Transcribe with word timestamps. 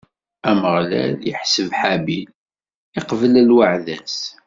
Ameɣlal 0.49 1.15
iḥseb 1.31 1.69
Habil, 1.81 2.27
iqbel-d 2.99 3.35
lweɛda-s. 3.49 4.17